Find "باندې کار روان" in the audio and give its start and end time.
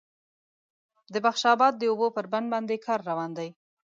2.53-3.31